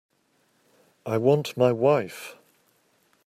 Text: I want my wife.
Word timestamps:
I 1.05 1.19
want 1.19 1.55
my 1.55 1.71
wife. 1.71 2.35